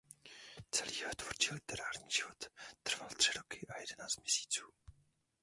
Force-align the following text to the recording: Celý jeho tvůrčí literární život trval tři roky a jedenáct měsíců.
Celý 0.71 0.97
jeho 0.97 1.15
tvůrčí 1.15 1.53
literární 1.53 2.11
život 2.11 2.45
trval 2.83 3.09
tři 3.17 3.31
roky 3.37 3.67
a 3.69 3.79
jedenáct 3.79 4.17
měsíců. 4.19 4.71